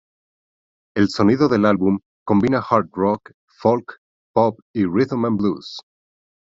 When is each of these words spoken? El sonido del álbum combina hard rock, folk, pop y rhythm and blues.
El 0.97 1.09
sonido 1.09 1.47
del 1.47 1.63
álbum 1.63 1.99
combina 2.25 2.59
hard 2.67 2.89
rock, 2.91 3.33
folk, 3.59 3.99
pop 4.33 4.59
y 4.73 4.85
rhythm 4.85 5.25
and 5.25 5.37
blues. 5.37 5.77